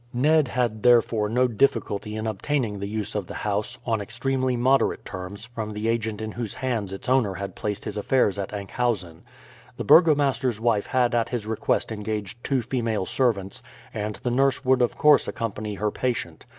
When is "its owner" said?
6.91-7.35